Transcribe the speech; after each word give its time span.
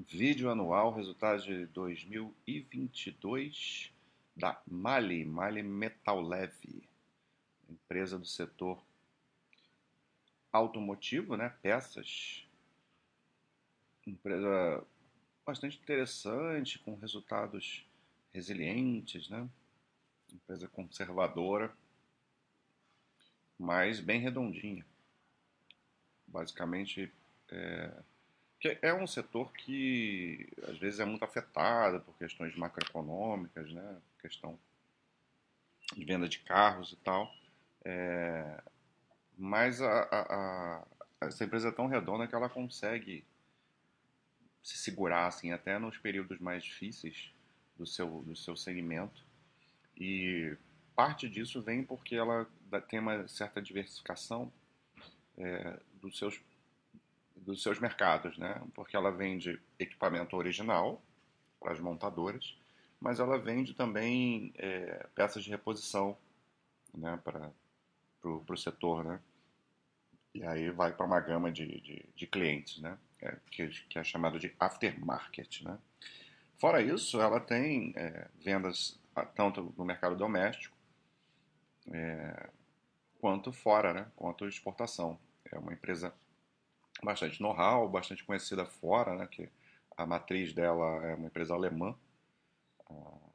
Vídeo 0.00 0.48
anual, 0.48 0.94
resultados 0.94 1.44
de 1.44 1.66
2022 1.66 3.92
da 4.36 4.62
Mali, 4.64 5.24
Mali 5.24 5.60
Metal 5.60 6.20
Leve, 6.20 6.88
empresa 7.68 8.16
do 8.16 8.24
setor 8.24 8.80
automotivo, 10.52 11.36
né, 11.36 11.52
peças. 11.60 12.46
Empresa 14.06 14.86
bastante 15.44 15.76
interessante, 15.76 16.78
com 16.78 16.94
resultados 16.94 17.84
resilientes, 18.32 19.28
né? 19.28 19.50
Empresa 20.32 20.68
conservadora, 20.68 21.76
mas 23.58 23.98
bem 23.98 24.20
redondinha. 24.20 24.86
Basicamente, 26.24 27.12
é, 27.48 28.00
que 28.60 28.78
é 28.82 28.92
um 28.92 29.06
setor 29.06 29.52
que 29.52 30.48
às 30.66 30.78
vezes 30.78 31.00
é 31.00 31.04
muito 31.04 31.24
afetado 31.24 32.00
por 32.00 32.16
questões 32.16 32.56
macroeconômicas, 32.56 33.72
né? 33.72 33.96
questão 34.20 34.58
de 35.94 36.04
venda 36.04 36.28
de 36.28 36.40
carros 36.40 36.92
e 36.92 36.96
tal. 36.96 37.32
É, 37.84 38.60
mas 39.36 39.80
a, 39.80 40.02
a, 40.02 40.84
a, 41.20 41.26
essa 41.26 41.44
empresa 41.44 41.68
é 41.68 41.72
tão 41.72 41.86
redonda 41.86 42.26
que 42.26 42.34
ela 42.34 42.48
consegue 42.48 43.24
se 44.62 44.76
segurar 44.76 45.26
assim, 45.26 45.52
até 45.52 45.78
nos 45.78 45.96
períodos 45.96 46.38
mais 46.40 46.62
difíceis 46.64 47.32
do 47.76 47.86
seu, 47.86 48.22
do 48.22 48.34
seu 48.34 48.56
segmento. 48.56 49.24
E 49.96 50.56
parte 50.94 51.28
disso 51.28 51.62
vem 51.62 51.84
porque 51.84 52.16
ela 52.16 52.46
tem 52.88 52.98
uma 52.98 53.26
certa 53.28 53.62
diversificação 53.62 54.52
é, 55.38 55.78
dos 55.94 56.18
seus 56.18 56.38
dos 57.42 57.62
seus 57.62 57.78
mercados, 57.78 58.36
né? 58.38 58.60
Porque 58.74 58.96
ela 58.96 59.10
vende 59.10 59.60
equipamento 59.78 60.36
original 60.36 61.02
para 61.60 61.72
as 61.72 61.80
montadoras, 61.80 62.56
mas 63.00 63.20
ela 63.20 63.38
vende 63.38 63.74
também 63.74 64.52
é, 64.56 65.06
peças 65.14 65.44
de 65.44 65.50
reposição, 65.50 66.16
né? 66.94 67.18
Para 67.22 67.52
o 68.22 68.56
setor, 68.56 69.04
né? 69.04 69.20
E 70.34 70.44
aí 70.44 70.70
vai 70.70 70.92
para 70.92 71.06
uma 71.06 71.20
gama 71.20 71.50
de, 71.50 71.66
de, 71.80 72.04
de 72.14 72.26
clientes, 72.26 72.80
né? 72.80 72.98
É, 73.20 73.36
que, 73.50 73.68
que, 73.68 73.98
é 73.98 74.04
chamado 74.04 74.38
de 74.38 74.54
aftermarket, 74.60 75.62
né? 75.62 75.78
Fora 76.58 76.80
isso, 76.80 77.20
ela 77.20 77.40
tem 77.40 77.92
é, 77.96 78.28
vendas 78.42 78.98
tanto 79.34 79.74
no 79.76 79.84
mercado 79.84 80.16
doméstico 80.16 80.76
é, 81.90 82.50
quanto 83.20 83.52
fora, 83.52 83.92
né? 83.92 84.06
Quanto 84.16 84.46
exportação. 84.46 85.18
É 85.50 85.58
uma 85.58 85.72
empresa 85.72 86.12
bastante 87.02 87.40
know-how, 87.40 87.88
bastante 87.88 88.24
conhecida 88.24 88.64
fora, 88.64 89.14
né? 89.16 89.26
Que 89.26 89.48
a 89.96 90.06
matriz 90.06 90.52
dela 90.52 91.04
é 91.04 91.14
uma 91.14 91.26
empresa 91.26 91.54
alemã. 91.54 91.94
Ah, 92.90 93.28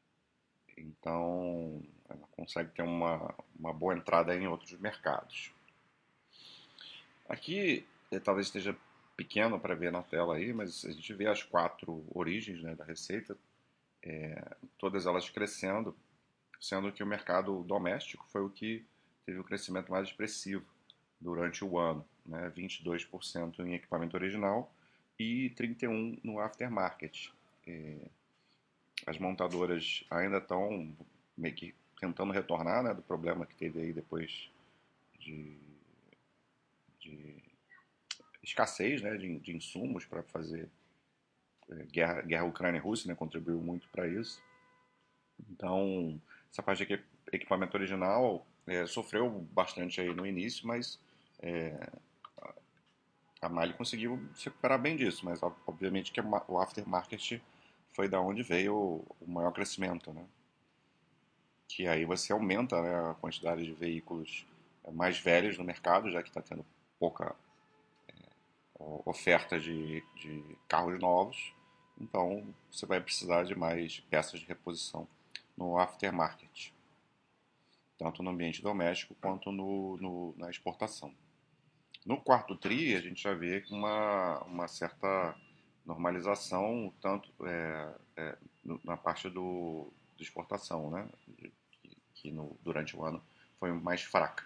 então, 0.78 1.82
ela 2.10 2.28
consegue 2.32 2.72
ter 2.72 2.82
uma, 2.82 3.34
uma 3.58 3.74
boa 3.74 3.96
entrada 3.96 4.36
em 4.36 4.48
outros 4.48 4.78
mercados. 4.80 5.52
Aqui, 7.28 7.86
eh, 8.12 8.20
talvez 8.20 8.48
esteja 8.48 8.76
pequeno 9.16 9.60
para 9.60 9.76
ver 9.76 9.92
na 9.92 10.04
tela 10.04 10.36
aí, 10.36 10.52
mas 10.52 10.86
a 10.86 10.92
gente 10.92 11.14
vê 11.14 11.28
as 11.28 11.44
quatro 11.44 12.06
origens 12.14 12.62
né, 12.62 12.76
da 12.76 12.84
receita, 12.84 13.38
é, 14.02 14.56
todas 14.78 15.06
elas 15.06 15.30
crescendo, 15.30 15.96
sendo 16.60 16.92
que 16.92 17.04
o 17.04 17.08
mercado 17.08 17.64
doméstico 17.64 18.26
foi 18.30 18.42
o 18.42 18.50
que 18.50 18.86
teve 19.26 19.40
o 19.40 19.44
crescimento 19.44 19.92
mais 19.92 20.08
expressivo 20.08 20.66
durante 21.22 21.64
o 21.64 21.78
ano 21.78 22.06
né, 22.26 22.52
22% 22.56 23.60
em 23.60 23.74
equipamento 23.74 24.16
original 24.16 24.74
e 25.20 25.52
31% 25.58 26.20
no 26.24 26.40
aftermarket. 26.40 27.30
É, 27.68 27.98
as 29.06 29.18
montadoras 29.18 30.04
ainda 30.10 30.38
estão 30.38 30.96
meio 31.38 31.54
que 31.54 31.76
tentando 32.00 32.34
retornar 32.34 32.84
né, 32.84 32.94
do 32.94 33.02
problema 33.02 33.46
que 33.46 33.56
teve 33.56 33.82
aí 33.82 33.94
depois 33.94 34.50
de, 35.20 35.58
de 37.00 37.36
escassez 38.42 39.02
né, 39.02 39.16
de, 39.18 39.40
de 39.40 39.56
insumos 39.56 40.06
para 40.06 40.24
fazer 40.24 40.70
é, 41.70 41.76
guerra, 41.86 42.22
guerra 42.22 42.44
Ucrânia-Rússia, 42.46 43.08
né, 43.08 43.16
contribuiu 43.16 43.60
muito 43.60 43.88
para 43.90 44.08
isso. 44.08 44.42
Então, 45.50 46.22
essa 46.52 46.62
parte 46.62 46.86
de 46.86 47.00
equipamento 47.32 47.76
original 47.76 48.46
é, 48.68 48.86
sofreu 48.86 49.30
bastante 49.30 50.00
aí 50.00 50.14
no 50.14 50.26
início, 50.26 50.68
mas 50.68 51.00
é, 51.42 51.90
a 53.42 53.50
Mali 53.50 53.74
conseguiu 53.74 54.20
se 54.34 54.46
recuperar 54.46 54.80
bem 54.80 54.96
disso, 54.96 55.26
mas 55.26 55.42
obviamente 55.68 56.12
que 56.12 56.22
o 56.22 56.60
aftermarket 56.60 57.42
foi 57.92 58.08
da 58.08 58.20
onde 58.20 58.42
veio 58.42 59.06
o 59.20 59.28
maior 59.28 59.52
crescimento, 59.52 60.14
né? 60.14 60.26
Que 61.68 61.88
aí 61.88 62.06
você 62.06 62.32
aumenta 62.32 62.82
né, 62.82 63.12
a 63.12 63.14
quantidade 63.16 63.64
de 63.66 63.74
veículos 63.74 64.46
é, 64.84 64.92
mais 64.92 65.20
velhos 65.20 65.58
no 65.58 65.64
mercado, 65.64 66.10
já 66.10 66.22
que 66.22 66.30
está 66.30 66.42
tendo 66.42 66.66
pouca 67.00 67.36
é, 68.08 68.14
oferta 69.06 69.60
de, 69.60 70.02
de 70.16 70.58
carros 70.68 71.00
novos, 71.00 71.54
então 72.00 72.44
você 72.72 72.86
vai 72.86 73.02
precisar 73.02 73.44
de 73.44 73.56
mais 73.56 74.00
peças 74.10 74.40
de 74.40 74.46
reposição 74.46 75.08
no 75.58 75.78
aftermarket, 75.78 76.74
tanto 77.98 78.24
no 78.24 78.32
ambiente 78.32 78.62
doméstico 78.62 79.16
quanto 79.16 79.52
no, 79.52 79.98
no 79.98 80.34
na 80.38 80.50
exportação. 80.50 81.14
No 82.06 82.20
quarto 82.20 82.56
TRI, 82.56 82.96
a 82.96 83.02
gente 83.02 83.22
já 83.22 83.34
vê 83.34 83.64
uma, 83.70 84.40
uma 84.44 84.68
certa 84.68 85.36
normalização, 85.86 86.94
tanto 87.02 87.30
é, 87.46 87.94
é, 88.18 88.38
na 88.84 88.98
parte 88.98 89.30
do, 89.30 89.88
de 90.18 90.24
exportação, 90.24 90.90
né? 90.90 91.08
que, 91.38 91.52
que 92.16 92.32
no, 92.32 92.58
durante 92.64 92.96
o 92.96 93.06
ano 93.06 93.24
foi 93.60 93.72
mais 93.72 94.02
fraca. 94.02 94.46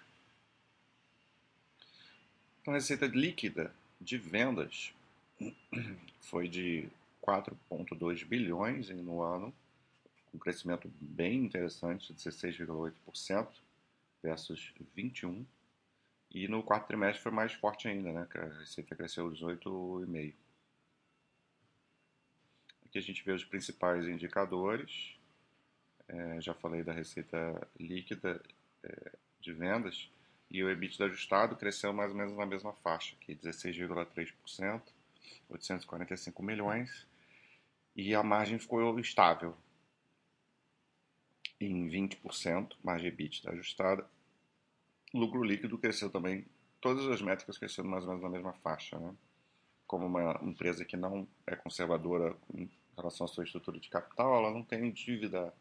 Então, 2.61 2.73
a 2.73 2.77
receita 2.77 3.07
líquida 3.07 3.73
de 3.99 4.17
vendas 4.17 4.93
foi 6.21 6.47
de 6.47 6.87
4,2 7.23 8.25
bilhões 8.25 8.89
no 8.89 9.21
ano, 9.21 9.53
um 10.33 10.37
crescimento 10.37 10.91
bem 11.01 11.45
interessante, 11.45 12.13
de 12.13 12.19
16,8% 12.19 13.47
versus 14.21 14.73
21%. 14.95 15.45
E 16.31 16.47
no 16.47 16.61
quarto 16.61 16.87
trimestre 16.87 17.23
foi 17.23 17.31
mais 17.31 17.53
forte 17.53 17.87
ainda, 17.87 18.11
né? 18.11 18.27
A 18.35 18.59
receita 18.59 18.95
cresceu 18.95 19.29
18,5%. 19.31 20.33
Aqui 22.85 22.97
a 22.97 23.01
gente 23.01 23.23
vê 23.23 23.31
os 23.31 23.43
principais 23.43 24.07
indicadores. 24.07 25.17
É, 26.07 26.39
já 26.39 26.53
falei 26.53 26.83
da 26.83 26.93
receita 26.93 27.67
líquida 27.79 28.41
é, 28.83 29.11
de 29.41 29.53
vendas. 29.53 30.09
E 30.49 30.63
o 30.63 30.69
EBITDA 30.69 31.05
ajustado 31.05 31.55
cresceu 31.57 31.91
mais 31.91 32.11
ou 32.11 32.17
menos 32.17 32.37
na 32.37 32.45
mesma 32.45 32.71
faixa, 32.73 33.15
aqui 33.15 33.35
16,3%, 33.35 34.81
845 35.49 36.43
milhões. 36.43 37.05
E 37.95 38.15
a 38.15 38.23
margem 38.23 38.57
ficou 38.57 38.97
estável 38.99 39.57
em 41.59 41.89
20%, 41.89 42.75
margem 42.83 43.07
EBITDA 43.07 43.51
ajustada, 43.51 44.09
lucro 45.13 45.43
líquido 45.43 45.77
cresceu 45.77 46.09
também, 46.09 46.45
todas 46.81 47.07
as 47.07 47.21
métricas 47.21 47.57
cresceram 47.57 47.89
mais 47.89 48.03
ou 48.03 48.09
menos 48.09 48.23
na 48.23 48.29
mesma 48.29 48.53
faixa, 48.53 48.99
né? 48.99 49.13
Como 49.85 50.05
uma 50.05 50.39
empresa 50.43 50.83
que 50.83 50.97
não 50.97 51.27
é 51.45 51.55
conservadora 51.55 52.35
em 52.53 52.69
relação 52.95 53.25
à 53.25 53.27
sua 53.27 53.43
estrutura 53.43 53.79
de 53.79 53.89
capital, 53.89 54.35
ela 54.35 54.51
não 54.51 54.63
tem 54.63 54.91
dívida, 54.91 55.53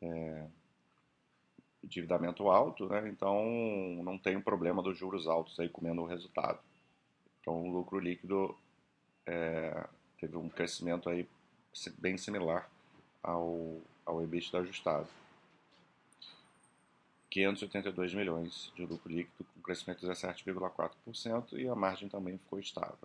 é, 0.00 0.46
endividamento 1.82 2.48
alto, 2.48 2.88
né? 2.88 3.08
Então 3.08 3.44
não 4.02 4.18
tem 4.18 4.36
o 4.36 4.42
problema 4.42 4.82
dos 4.82 4.96
juros 4.96 5.26
altos 5.26 5.58
aí 5.58 5.68
comendo 5.68 6.02
o 6.02 6.06
resultado. 6.06 6.60
Então 7.40 7.54
o 7.54 7.72
lucro 7.72 7.98
líquido 7.98 8.56
é, 9.26 9.86
teve 10.20 10.36
um 10.36 10.48
crescimento 10.48 11.08
aí 11.08 11.28
bem 11.98 12.16
similar 12.16 12.68
ao, 13.22 13.80
ao 14.04 14.22
EBITDA 14.22 14.60
ajustado. 14.60 15.08
582 17.30 18.14
milhões 18.14 18.72
de 18.74 18.86
lucro 18.86 19.10
líquido, 19.10 19.46
com 19.54 19.60
crescimento 19.60 20.00
de 20.00 20.06
17,4%, 20.06 21.52
e 21.52 21.68
a 21.68 21.74
margem 21.74 22.08
também 22.08 22.38
ficou 22.38 22.58
estável. 22.58 22.96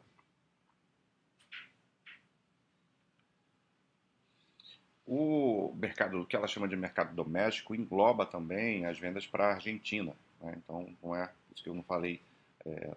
O 5.05 5.73
mercado, 5.75 6.21
o 6.21 6.25
que 6.25 6.35
ela 6.35 6.47
chama 6.47 6.67
de 6.67 6.77
mercado 6.77 7.13
doméstico, 7.13 7.75
engloba 7.75 8.25
também 8.25 8.85
as 8.85 8.97
vendas 8.97 9.27
para 9.27 9.47
a 9.47 9.53
Argentina. 9.55 10.15
Né? 10.39 10.55
Então, 10.57 10.89
não 11.03 11.15
é 11.15 11.29
isso 11.53 11.61
que 11.61 11.69
eu 11.69 11.75
não 11.75 11.83
falei 11.83 12.21
é, 12.65 12.95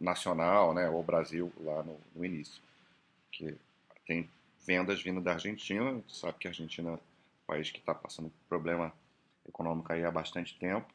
nacional, 0.00 0.74
né, 0.74 0.90
ou 0.90 1.02
Brasil 1.02 1.52
lá 1.60 1.82
no, 1.84 1.98
no 2.14 2.24
início. 2.24 2.60
Que 3.30 3.56
tem 4.06 4.28
vendas 4.66 5.00
vindo 5.00 5.20
da 5.20 5.34
Argentina, 5.34 5.88
a 5.88 5.94
gente 5.94 6.16
sabe 6.16 6.38
que 6.38 6.48
a 6.48 6.50
Argentina 6.50 6.90
é 6.90 6.94
um 6.94 6.98
país 7.46 7.70
que 7.70 7.78
está 7.78 7.94
passando 7.94 8.32
problema 8.48 8.92
econômica 9.48 9.94
aí 9.94 10.04
há 10.04 10.10
bastante 10.10 10.58
tempo, 10.58 10.92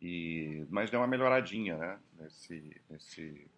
e, 0.00 0.66
mas 0.70 0.90
deu 0.90 1.00
uma 1.00 1.06
melhoradinha 1.06 1.76
né, 1.76 2.00
nesse, 2.18 2.80
nesse, 2.88 3.50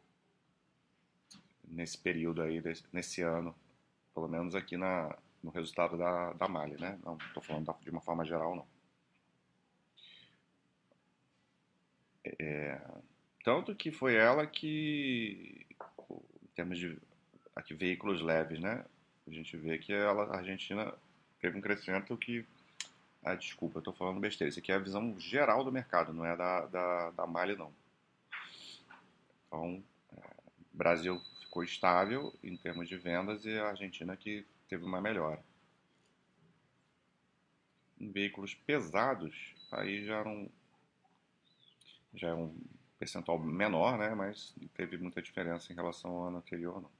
nesse 1.64 1.98
período 1.98 2.42
aí, 2.42 2.62
nesse 2.92 3.22
ano, 3.22 3.54
pelo 4.14 4.28
menos 4.28 4.54
aqui 4.54 4.76
na, 4.76 5.16
no 5.42 5.50
resultado 5.50 5.96
da, 5.96 6.32
da 6.32 6.48
Mali, 6.48 6.80
né? 6.80 6.98
Não 7.04 7.16
estou 7.16 7.42
falando 7.42 7.74
de 7.80 7.90
uma 7.90 8.00
forma 8.00 8.24
geral, 8.24 8.56
não. 8.56 8.66
É, 12.40 12.80
tanto 13.44 13.74
que 13.74 13.92
foi 13.92 14.16
ela 14.16 14.44
que, 14.46 15.64
em 16.42 16.48
termos 16.54 16.78
de 16.78 16.98
aqui, 17.54 17.74
veículos 17.74 18.20
leves, 18.20 18.58
né? 18.58 18.84
A 19.26 19.30
gente 19.30 19.56
vê 19.56 19.78
que 19.78 19.92
ela, 19.92 20.24
a 20.24 20.38
Argentina 20.38 20.92
teve 21.40 21.56
um 21.56 21.60
crescimento 21.60 22.16
que. 22.16 22.44
Ah, 23.26 23.34
desculpa, 23.34 23.78
eu 23.78 23.80
estou 23.80 23.92
falando 23.92 24.20
besteira. 24.20 24.48
Isso 24.48 24.60
aqui 24.60 24.70
é 24.70 24.76
a 24.76 24.78
visão 24.78 25.18
geral 25.18 25.64
do 25.64 25.72
mercado, 25.72 26.12
não 26.12 26.24
é 26.24 26.36
da, 26.36 26.64
da, 26.66 27.10
da 27.10 27.26
Mali, 27.26 27.56
não. 27.56 27.72
Então, 29.48 29.82
é, 30.16 30.22
Brasil 30.72 31.20
ficou 31.40 31.64
estável 31.64 32.32
em 32.40 32.56
termos 32.56 32.88
de 32.88 32.96
vendas 32.96 33.44
e 33.44 33.58
a 33.58 33.70
Argentina 33.70 34.16
que 34.16 34.46
teve 34.68 34.84
uma 34.84 35.00
melhora. 35.00 35.42
Em 37.98 38.12
veículos 38.12 38.54
pesados, 38.54 39.56
aí 39.72 40.04
já 40.04 40.22
não 40.22 40.48
já 42.14 42.28
é 42.28 42.34
um 42.34 42.56
percentual 42.96 43.40
menor, 43.40 43.98
né? 43.98 44.14
Mas 44.14 44.54
teve 44.72 44.98
muita 44.98 45.20
diferença 45.20 45.72
em 45.72 45.74
relação 45.74 46.12
ao 46.12 46.28
ano 46.28 46.38
anterior, 46.38 46.80
não. 46.80 46.90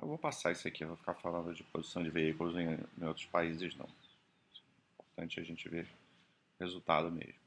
Eu 0.00 0.08
vou 0.08 0.18
passar 0.18 0.52
isso 0.52 0.66
aqui, 0.66 0.84
eu 0.84 0.88
vou 0.88 0.96
ficar 0.96 1.14
falando 1.14 1.54
de 1.54 1.62
posição 1.64 2.02
de 2.02 2.10
veículos 2.10 2.56
em, 2.56 2.78
em 2.98 3.06
outros 3.06 3.26
países, 3.26 3.76
não. 3.76 3.86
É 3.86 5.02
importante 5.02 5.40
a 5.40 5.44
gente 5.44 5.68
ver 5.68 5.86
resultado 6.58 7.10
mesmo. 7.10 7.44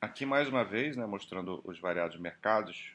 Aqui 0.00 0.26
mais 0.26 0.48
uma 0.48 0.64
vez, 0.64 0.96
né, 0.96 1.06
mostrando 1.06 1.60
os 1.64 1.78
variados 1.78 2.18
mercados, 2.18 2.92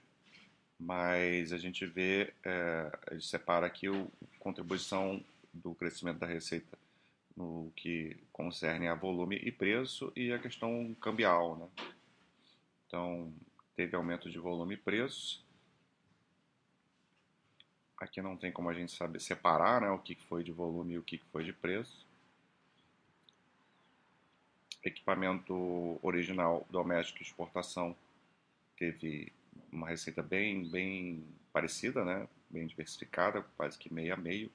mas 0.79 1.51
a 1.51 1.57
gente 1.57 1.85
vê, 1.85 2.33
é, 2.43 2.91
gente 3.13 3.27
separa 3.27 3.67
aqui 3.67 3.87
a 3.87 4.39
contribuição 4.39 5.23
do 5.53 5.75
crescimento 5.75 6.19
da 6.19 6.27
receita 6.27 6.77
no 7.35 7.71
que 7.75 8.17
concerne 8.31 8.87
a 8.87 8.95
volume 8.95 9.35
e 9.37 9.51
preço 9.51 10.11
e 10.15 10.31
a 10.31 10.39
questão 10.39 10.95
cambial, 10.99 11.55
né? 11.55 11.67
Então, 12.87 13.33
teve 13.75 13.95
aumento 13.95 14.29
de 14.29 14.37
volume 14.37 14.75
e 14.75 14.77
preço. 14.77 15.43
Aqui 18.01 18.19
não 18.19 18.35
tem 18.35 18.51
como 18.51 18.67
a 18.67 18.73
gente 18.73 18.91
saber 18.91 19.19
separar 19.19 19.79
né, 19.79 19.89
o 19.91 19.99
que 19.99 20.15
foi 20.15 20.43
de 20.43 20.51
volume 20.51 20.95
e 20.95 20.97
o 20.97 21.03
que 21.03 21.19
foi 21.31 21.43
de 21.43 21.53
preço. 21.53 22.03
Equipamento 24.83 25.99
original 26.01 26.65
doméstico 26.71 27.21
exportação 27.21 27.95
teve 28.75 29.31
uma 29.71 29.87
receita 29.87 30.23
bem, 30.23 30.67
bem 30.67 31.23
parecida, 31.53 32.03
né? 32.03 32.27
bem 32.49 32.65
diversificada, 32.65 33.43
quase 33.55 33.77
que 33.77 33.93
meio 33.93 34.15
a 34.15 34.17
meio. 34.17 34.51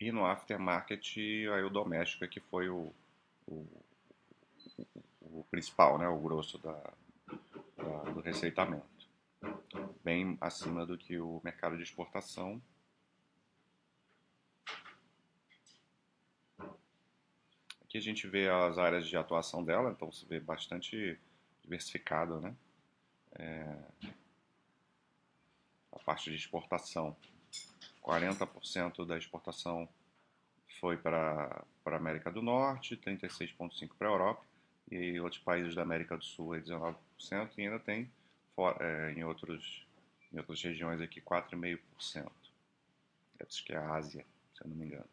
E 0.00 0.10
no 0.10 0.26
aftermarket, 0.26 1.16
aí 1.54 1.62
o 1.62 1.70
doméstico 1.70 2.24
é 2.24 2.28
que 2.28 2.40
foi 2.40 2.68
o, 2.68 2.92
o, 3.46 3.64
o, 5.32 5.44
principal, 5.50 5.98
né, 5.98 6.08
o 6.08 6.18
grosso 6.18 6.58
da, 6.58 6.92
da, 7.76 8.10
do 8.12 8.20
receitamento. 8.20 8.86
Bem 10.04 10.36
acima 10.40 10.84
do 10.84 10.98
que 10.98 11.18
o 11.18 11.40
mercado 11.42 11.76
de 11.76 11.82
exportação. 11.82 12.60
Aqui 17.82 17.98
a 17.98 18.00
gente 18.00 18.26
vê 18.28 18.48
as 18.48 18.78
áreas 18.78 19.06
de 19.08 19.16
atuação 19.16 19.64
dela, 19.64 19.90
então 19.90 20.12
se 20.12 20.24
vê 20.26 20.38
bastante 20.38 21.18
diversificado, 21.62 22.40
né? 22.40 22.54
É, 23.32 23.78
a 25.92 25.98
parte 26.00 26.30
de 26.30 26.36
exportação 26.36 27.16
40% 28.02 29.06
da 29.06 29.16
exportação 29.16 29.88
foi 30.80 30.96
para 30.96 31.64
a 31.84 31.96
América 31.96 32.30
do 32.30 32.42
Norte, 32.42 32.96
36,5% 32.96 33.90
para 33.98 34.08
a 34.08 34.12
Europa 34.12 34.49
e 34.90 35.18
outros 35.20 35.40
países 35.40 35.74
da 35.74 35.82
América 35.82 36.16
do 36.16 36.24
Sul, 36.24 36.50
19%, 36.50 36.96
e 37.56 37.62
ainda 37.62 37.78
tem 37.78 38.10
é, 38.80 39.12
em, 39.12 39.24
outros, 39.24 39.86
em 40.32 40.38
outras 40.38 40.62
regiões 40.62 41.00
aqui 41.00 41.20
4,5%. 41.20 42.30
Acho 43.46 43.64
que 43.64 43.72
é 43.72 43.76
a 43.76 43.94
Ásia, 43.94 44.24
se 44.54 44.62
eu 44.62 44.68
não 44.68 44.76
me 44.76 44.86
engano. 44.86 45.08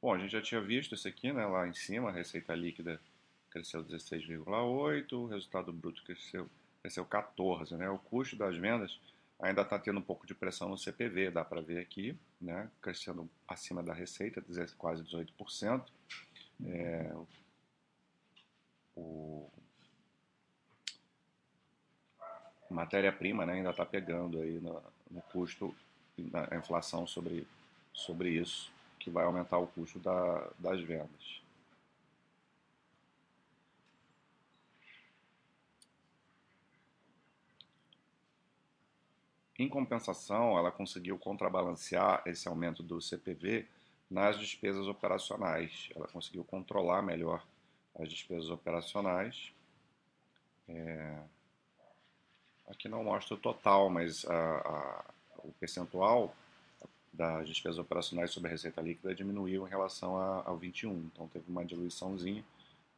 Bom, 0.00 0.14
a 0.14 0.18
gente 0.18 0.30
já 0.30 0.40
tinha 0.40 0.60
visto 0.60 0.94
isso 0.94 1.08
aqui, 1.08 1.32
né, 1.32 1.44
lá 1.44 1.66
em 1.66 1.74
cima, 1.74 2.10
a 2.10 2.12
receita 2.12 2.54
líquida 2.54 3.00
cresceu 3.50 3.84
16,8%, 3.84 5.12
o 5.12 5.26
resultado 5.26 5.72
bruto 5.72 6.02
cresceu, 6.04 6.48
cresceu 6.80 7.04
14%. 7.04 7.76
Né? 7.76 7.90
O 7.90 7.98
custo 7.98 8.36
das 8.36 8.56
vendas 8.56 8.98
ainda 9.38 9.62
está 9.62 9.78
tendo 9.78 9.98
um 9.98 10.02
pouco 10.02 10.26
de 10.26 10.34
pressão 10.34 10.68
no 10.68 10.78
CPV, 10.78 11.30
dá 11.30 11.44
para 11.44 11.60
ver 11.60 11.78
aqui, 11.80 12.18
né? 12.40 12.70
crescendo 12.82 13.28
acima 13.46 13.82
da 13.82 13.92
receita, 13.92 14.42
quase 14.76 15.02
18%. 15.04 15.84
É, 16.66 17.14
o 18.96 19.48
matéria-prima 22.70 23.46
né, 23.46 23.54
ainda 23.54 23.70
está 23.70 23.86
pegando 23.86 24.40
aí 24.40 24.58
no, 24.60 24.82
no 25.10 25.22
custo, 25.22 25.74
a 26.50 26.56
inflação 26.56 27.06
sobre, 27.06 27.46
sobre 27.92 28.30
isso, 28.30 28.70
que 28.98 29.08
vai 29.08 29.24
aumentar 29.24 29.58
o 29.58 29.66
custo 29.68 29.98
da, 29.98 30.50
das 30.58 30.80
vendas. 30.80 31.40
Em 39.58 39.68
compensação, 39.68 40.56
ela 40.56 40.70
conseguiu 40.70 41.18
contrabalancear 41.18 42.22
esse 42.24 42.46
aumento 42.46 42.80
do 42.80 43.00
CPV 43.02 43.66
nas 44.08 44.38
despesas 44.38 44.86
operacionais. 44.86 45.90
Ela 45.96 46.06
conseguiu 46.06 46.44
controlar 46.44 47.02
melhor 47.02 47.44
as 47.98 48.08
despesas 48.08 48.50
operacionais. 48.50 49.52
É... 50.68 51.18
Aqui 52.68 52.88
não 52.88 53.02
mostra 53.02 53.34
o 53.34 53.38
total, 53.38 53.90
mas 53.90 54.24
a, 54.26 54.34
a, 54.34 55.04
o 55.38 55.52
percentual 55.52 56.34
das 57.12 57.48
despesas 57.48 57.78
operacionais 57.78 58.30
sobre 58.30 58.48
a 58.48 58.52
receita 58.52 58.80
líquida 58.80 59.12
diminuiu 59.12 59.66
em 59.66 59.70
relação 59.70 60.16
a, 60.16 60.44
ao 60.46 60.56
21. 60.56 60.94
Então 61.12 61.26
teve 61.26 61.50
uma 61.50 61.64
diluiçãozinha 61.64 62.44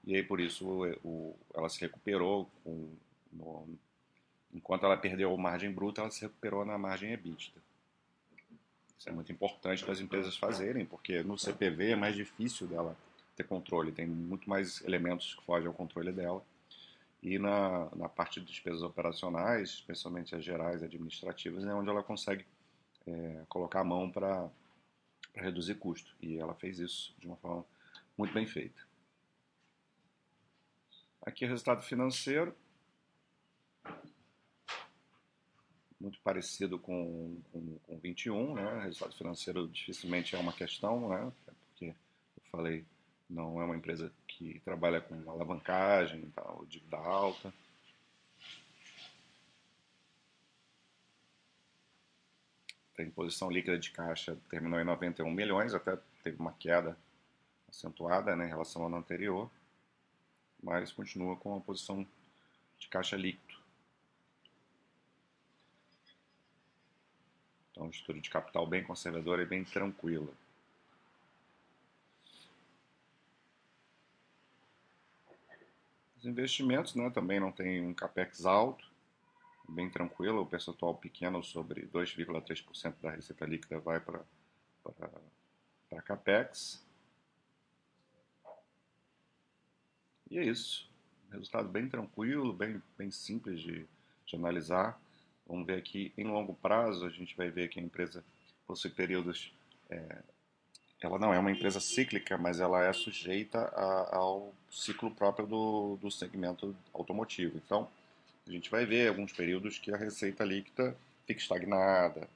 e 0.05 0.15
aí 0.15 0.23
por 0.23 0.41
isso 0.41 0.67
o, 0.67 1.09
o, 1.09 1.37
ela 1.55 1.69
se 1.71 1.81
recuperou 1.81 2.51
com, 2.63 2.91
no, 3.33 3.67
Enquanto 4.53 4.85
ela 4.85 4.97
perdeu 4.97 5.33
a 5.33 5.37
margem 5.37 5.73
bruta, 5.73 6.01
ela 6.01 6.11
se 6.11 6.23
recuperou 6.23 6.65
na 6.65 6.77
margem 6.77 7.13
EBITDA. 7.13 7.61
Isso 8.99 9.09
é 9.09 9.13
muito 9.13 9.33
importante 9.33 9.85
das 9.87 10.01
empresas 10.01 10.37
fazerem, 10.37 10.85
porque 10.85 11.23
no 11.23 11.39
CPV 11.39 11.93
é 11.93 11.97
mais 11.97 12.15
difícil 12.15 12.67
dela 12.67 12.97
ter 13.35 13.45
controle, 13.45 13.93
tem 13.93 14.07
muito 14.07 14.49
mais 14.49 14.83
elementos 14.85 15.35
que 15.35 15.45
fogem 15.45 15.67
ao 15.67 15.73
controle 15.73 16.13
dela. 16.13 16.45
E 17.23 17.39
na, 17.39 17.89
na 17.95 18.09
parte 18.09 18.41
de 18.41 18.47
despesas 18.47 18.83
operacionais, 18.83 19.71
especialmente 19.71 20.35
as 20.35 20.45
gerais 20.45 20.83
administrativas, 20.83 21.65
é 21.65 21.73
onde 21.73 21.89
ela 21.89 22.03
consegue 22.03 22.45
é, 23.07 23.43
colocar 23.49 23.81
a 23.81 23.85
mão 23.85 24.11
para 24.11 24.51
reduzir 25.35 25.77
custo. 25.77 26.15
E 26.21 26.39
ela 26.39 26.55
fez 26.55 26.79
isso 26.79 27.15
de 27.19 27.27
uma 27.27 27.37
forma 27.37 27.65
muito 28.17 28.33
bem 28.35 28.47
feita. 28.47 28.81
Aqui 31.23 31.45
o 31.45 31.49
resultado 31.49 31.83
financeiro. 31.83 32.55
Muito 36.01 36.19
parecido 36.21 36.79
com, 36.79 37.41
com, 37.53 37.79
com 37.79 37.99
21, 37.99 38.55
né? 38.55 38.85
Resultado 38.85 39.15
financeiro 39.15 39.69
dificilmente 39.69 40.35
é 40.35 40.39
uma 40.39 40.53
questão, 40.53 41.09
né? 41.09 41.31
Porque 41.45 41.87
eu 41.87 42.43
falei, 42.51 42.85
não 43.29 43.61
é 43.61 43.65
uma 43.65 43.77
empresa 43.77 44.11
que 44.27 44.59
trabalha 44.61 45.01
com 45.01 45.31
alavancagem, 45.31 46.31
tal, 46.35 46.65
dívida 46.67 46.97
alta. 46.97 47.53
Tem 52.97 53.11
posição 53.11 53.51
líquida 53.51 53.79
de 53.79 53.91
caixa, 53.91 54.37
terminou 54.49 54.81
em 54.81 54.85
91 54.85 55.31
milhões, 55.31 55.75
até 55.75 55.97
teve 56.23 56.39
uma 56.39 56.53
queda 56.53 56.97
acentuada 57.69 58.35
né, 58.35 58.47
em 58.47 58.49
relação 58.49 58.83
ao 58.83 58.89
ano 58.89 58.97
anterior, 58.97 59.51
mas 60.63 60.93
continua 60.93 61.37
com 61.37 61.51
uma 61.51 61.61
posição 61.61 62.07
de 62.79 62.89
caixa 62.89 63.17
líquido. 63.17 63.50
Então, 67.81 67.87
um 67.87 67.91
estudo 67.91 68.21
de 68.21 68.29
capital 68.29 68.67
bem 68.67 68.85
conservador 68.85 69.41
e 69.41 69.47
bem 69.47 69.65
tranquilo. 69.65 70.37
Os 76.19 76.27
investimentos 76.27 76.95
né, 76.95 77.09
também 77.09 77.41
não 77.41 77.51
tem 77.51 77.81
um 77.81 77.95
capex 77.95 78.45
alto, 78.45 78.87
bem 79.67 79.89
tranquila, 79.89 80.43
o 80.43 80.47
percentual 80.47 80.95
pequeno 80.95 81.43
sobre 81.43 81.87
2,3% 81.87 83.01
da 83.01 83.13
receita 83.13 83.47
líquida 83.47 83.81
vai 83.81 83.99
para 83.99 84.23
para 85.89 86.03
CAPEX. 86.03 86.87
E 90.31 90.39
é 90.39 90.45
isso. 90.45 90.91
Resultado 91.31 91.69
bem 91.69 91.89
tranquilo, 91.89 92.53
bem, 92.53 92.83
bem 92.99 93.11
simples 93.11 93.61
de, 93.61 93.87
de 94.27 94.37
analisar. 94.37 95.01
Vamos 95.51 95.67
ver 95.67 95.79
aqui 95.79 96.13
em 96.17 96.25
longo 96.25 96.55
prazo, 96.55 97.05
a 97.05 97.11
gente 97.11 97.37
vai 97.37 97.51
ver 97.51 97.69
que 97.69 97.81
a 97.81 97.83
empresa 97.83 98.25
possui 98.67 98.91
períodos. 98.91 99.53
É, 99.91 100.23
ela 101.01 101.19
não 101.19 101.35
é 101.35 101.39
uma 101.41 101.51
empresa 101.51 101.81
cíclica, 101.81 102.39
mas 102.39 102.61
ela 102.61 102.85
é 102.85 102.93
sujeita 102.93 103.59
a, 103.59 104.17
ao 104.17 104.55
ciclo 104.71 105.11
próprio 105.11 105.49
do, 105.49 105.99
do 106.01 106.11
segmento 106.11 106.77
automotivo. 106.95 107.57
Então, 107.57 107.89
a 108.47 108.51
gente 108.51 108.71
vai 108.71 108.87
ver 108.87 109.09
alguns 109.09 109.33
períodos 109.33 109.77
que 109.77 109.93
a 109.93 109.97
receita 109.97 110.45
líquida 110.45 110.97
fica 111.27 111.41
estagnada, 111.41 112.29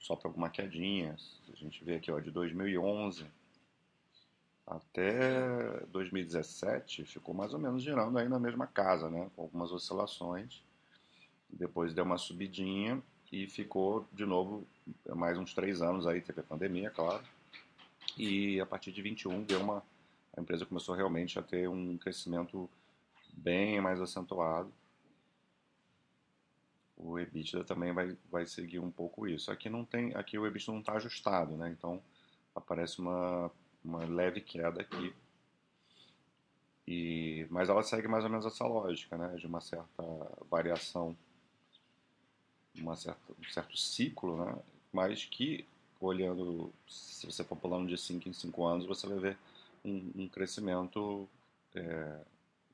sofre 0.00 0.26
alguma 0.26 0.48
quedinha. 0.48 1.14
A 1.52 1.56
gente 1.56 1.84
vê 1.84 1.96
aqui 1.96 2.10
ó, 2.10 2.18
de 2.20 2.30
2011 2.30 3.26
até 4.66 5.80
2017 5.88 7.04
ficou 7.04 7.34
mais 7.34 7.52
ou 7.52 7.60
menos 7.60 7.82
girando 7.82 8.18
aí 8.18 8.28
na 8.28 8.38
mesma 8.38 8.66
casa, 8.66 9.10
né? 9.10 9.28
com 9.36 9.42
algumas 9.42 9.72
oscilações. 9.72 10.62
Depois 11.52 11.92
deu 11.94 12.04
uma 12.04 12.18
subidinha 12.18 13.02
e 13.30 13.46
ficou 13.46 14.06
de 14.12 14.24
novo 14.24 14.66
mais 15.14 15.38
uns 15.38 15.54
três 15.54 15.80
anos 15.82 16.06
aí, 16.06 16.20
teve 16.20 16.40
a 16.40 16.44
pandemia, 16.44 16.90
claro. 16.90 17.22
E 18.16 18.60
a 18.60 18.66
partir 18.66 18.92
de 18.92 19.00
21 19.02 19.42
deu 19.42 19.60
uma, 19.60 19.82
a 20.36 20.40
empresa 20.40 20.66
começou 20.66 20.94
realmente 20.94 21.38
a 21.38 21.42
ter 21.42 21.68
um 21.68 21.96
crescimento 21.96 22.68
bem 23.34 23.80
mais 23.80 24.00
acentuado 24.00 24.72
o 27.02 27.18
EBITDA 27.18 27.64
também 27.64 27.92
vai, 27.92 28.16
vai 28.30 28.46
seguir 28.46 28.78
um 28.78 28.90
pouco 28.90 29.26
isso. 29.26 29.50
Aqui 29.50 29.68
não 29.68 29.84
tem, 29.84 30.14
aqui 30.14 30.38
o 30.38 30.46
EBITDA 30.46 30.72
não 30.72 30.80
está 30.80 30.94
ajustado, 30.94 31.56
né? 31.56 31.68
Então 31.70 32.00
aparece 32.54 33.00
uma, 33.00 33.50
uma 33.84 34.04
leve 34.04 34.40
queda 34.40 34.80
aqui. 34.80 35.12
E, 36.86 37.46
mas 37.50 37.68
ela 37.68 37.82
segue 37.82 38.08
mais 38.08 38.24
ou 38.24 38.30
menos 38.30 38.46
essa 38.46 38.64
lógica, 38.64 39.16
né? 39.16 39.34
De 39.36 39.46
uma 39.46 39.60
certa 39.60 40.02
variação, 40.48 41.16
uma 42.76 42.96
certa, 42.96 43.32
um 43.38 43.44
certo 43.50 43.76
ciclo, 43.76 44.44
né? 44.44 44.56
Mas 44.92 45.24
que 45.24 45.66
olhando, 46.00 46.72
se 46.88 47.26
você 47.26 47.44
for 47.44 47.56
pulando 47.56 47.88
de 47.88 47.96
5 47.96 48.28
em 48.28 48.32
5 48.32 48.64
anos, 48.64 48.86
você 48.86 49.06
vai 49.06 49.18
ver 49.18 49.38
um, 49.84 50.10
um 50.16 50.28
crescimento, 50.28 51.28
é, 51.74 52.18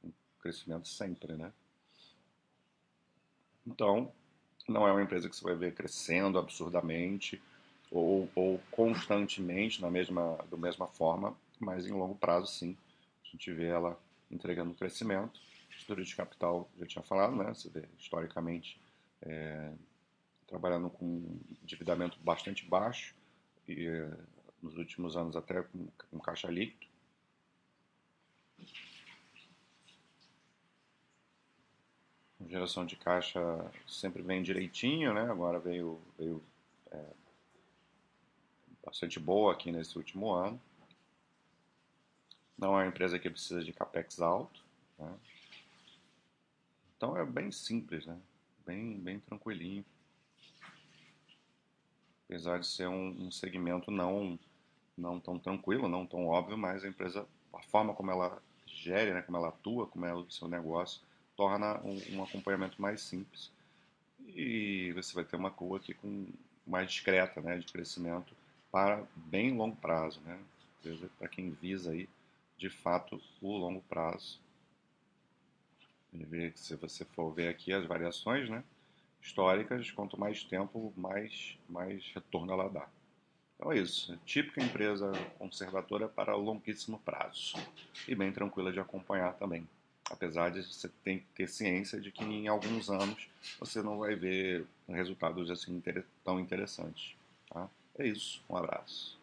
um 0.05 0.11
crescimento 0.41 0.89
sempre, 0.89 1.35
né? 1.35 1.53
Então, 3.67 4.11
não 4.67 4.87
é 4.87 4.93
uma 4.93 5.03
empresa 5.03 5.29
que 5.29 5.37
você 5.37 5.45
vai 5.45 5.55
ver 5.55 5.75
crescendo 5.75 6.39
absurdamente 6.39 7.41
ou, 7.91 8.29
ou 8.35 8.61
constantemente 8.71 9.81
na 9.81 9.91
mesma, 9.91 10.39
da 10.51 10.57
mesma 10.57 10.87
forma, 10.87 11.37
mas 11.59 11.87
em 11.87 11.93
longo 11.93 12.15
prazo, 12.15 12.47
sim. 12.47 12.77
A 13.25 13.29
gente 13.31 13.53
vê 13.53 13.67
ela 13.67 13.99
entregando 14.31 14.75
crescimento. 14.75 15.41
Estrutura 15.71 16.03
de 16.03 16.17
capital, 16.17 16.69
já 16.79 16.87
tinha 16.87 17.03
falado, 17.03 17.37
né? 17.37 17.55
Você 17.55 17.69
vê 17.69 17.85
historicamente 17.99 18.81
é, 19.23 19.71
trabalhando 20.49 20.91
com 20.91 21.39
endividamento 21.63 22.19
bastante 22.21 22.65
baixo 22.67 23.15
e 23.69 23.87
nos 24.61 24.77
últimos 24.77 25.17
anos 25.17 25.37
até 25.37 25.63
com, 25.63 25.87
com 26.11 26.19
caixa 26.19 26.49
líquido. 26.49 26.89
geração 32.49 32.87
de 32.87 32.97
caixa 32.97 33.41
sempre 33.87 34.23
vem 34.23 34.43
direitinho, 34.43 35.13
né? 35.13 35.31
Agora 35.31 35.59
veio, 35.59 36.01
veio 36.19 36.43
é, 36.91 37.05
bastante 38.85 39.21
boa 39.21 39.53
aqui 39.53 39.71
nesse 39.71 39.97
último 39.97 40.33
ano. 40.33 40.61
Não 42.57 42.75
é 42.75 42.83
uma 42.83 42.87
empresa 42.87 43.19
que 43.19 43.31
precisa 43.31 43.63
de 43.63 43.73
capex 43.73 44.21
alto, 44.21 44.65
né? 44.99 45.15
Então 46.97 47.17
é 47.17 47.25
bem 47.25 47.53
simples, 47.53 48.07
né? 48.07 48.19
Bem, 48.67 48.99
bem 48.99 49.21
tranquilinho. 49.21 49.85
Apesar 52.29 52.59
de 52.59 52.67
ser 52.67 52.87
um, 52.87 53.27
um 53.27 53.31
segmento 53.31 53.91
não, 53.91 54.39
não 54.97 55.19
tão 55.19 55.39
tranquilo, 55.39 55.89
não 55.89 56.07
tão 56.07 56.27
óbvio, 56.27 56.59
mas 56.59 56.85
a 56.85 56.89
empresa, 56.89 57.27
a 57.55 57.63
forma 57.63 57.95
como 57.95 58.11
ela 58.11 58.43
gere, 58.67 59.15
né, 59.15 59.23
como 59.23 59.39
ela 59.39 59.49
atua, 59.49 59.87
como 59.87 60.05
é 60.05 60.13
o 60.13 60.31
seu 60.31 60.47
negócio, 60.47 61.01
torna 61.35 61.81
um, 61.81 61.99
um, 62.17 62.23
acompanhamento 62.23 62.81
mais 62.83 63.01
simples. 63.01 63.51
E 64.27 64.93
você 64.93 65.15
vai 65.15 65.25
ter 65.25 65.37
uma 65.37 65.51
curva 65.51 65.79
aqui 65.79 65.95
com 65.95 66.27
mais 66.67 66.91
discreta, 66.91 67.41
né, 67.41 67.57
de 67.57 67.73
crescimento 67.73 68.37
para 68.71 69.03
bem 69.17 69.57
longo 69.57 69.77
prazo, 69.77 70.21
né, 70.21 70.39
para 71.19 71.29
quem 71.29 71.51
visa 71.53 71.93
aí 71.93 72.07
de 72.59 72.69
fato 72.69 73.19
o 73.41 73.57
longo 73.57 73.81
prazo. 73.89 74.39
Se 76.57 76.77
você 76.77 77.07
for 77.07 77.33
ver 77.33 77.49
aqui 77.49 77.73
as 77.73 77.87
variações, 77.87 78.51
né, 78.51 78.63
históricas, 79.29 79.91
quanto 79.91 80.19
mais 80.19 80.43
tempo, 80.43 80.93
mais 80.97 81.57
mais 81.69 82.05
retorno 82.15 82.53
ela 82.53 82.69
dá. 82.69 82.89
Então 83.57 83.73
é 83.73 83.79
isso, 83.79 84.17
típica 84.25 84.61
empresa 84.63 85.11
conservadora 85.39 86.09
para 86.09 86.35
longuíssimo 86.37 86.99
prazo 87.01 87.57
e 88.07 88.15
bem 88.15 88.33
tranquila 88.33 88.73
de 88.73 88.81
acompanhar 88.81 89.35
também 89.35 89.67
apesar 90.11 90.51
de 90.51 90.63
você 90.63 90.89
ter 91.05 91.25
ter 91.35 91.49
ciência 91.49 92.01
de 92.01 92.11
que 92.11 92.25
em 92.25 92.49
alguns 92.49 92.91
anos 92.91 93.29
você 93.59 93.83
não 93.83 93.99
vai 93.99 94.15
ver 94.15 94.67
resultados 94.89 95.51
assim 95.51 95.83
tão 96.25 96.41
interessantes. 96.41 97.15
Tá? 97.51 97.69
É 97.99 98.07
isso, 98.07 98.43
um 98.49 98.57
abraço. 98.57 99.18